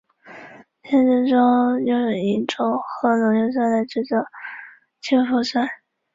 [0.81, 4.17] 实验室中用萤石和浓硫酸来制造
[4.99, 5.67] 氢氟酸。